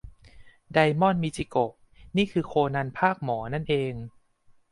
[0.73, 1.71] ไดมอน มิจิโกะ
[2.17, 3.93] นี่คือโคนันภาคหมอนั่นเอง